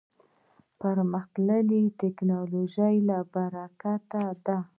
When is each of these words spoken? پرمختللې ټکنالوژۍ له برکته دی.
پرمختللې 0.79 1.81
ټکنالوژۍ 1.99 2.95
له 3.09 3.17
برکته 3.33 4.21
دی. 4.45 4.57